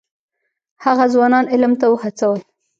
هغه 0.83 1.05
ځوانان 1.13 1.45
علم 1.53 1.73
ته 1.79 1.85
وهڅول. 1.89 2.39